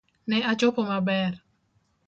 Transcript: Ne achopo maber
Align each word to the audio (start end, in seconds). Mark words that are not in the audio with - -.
Ne 0.29 0.37
achopo 0.51 0.81
maber 0.91 1.33